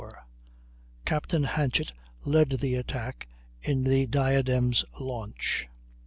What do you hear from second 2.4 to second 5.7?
the attack in the Diadem's launch.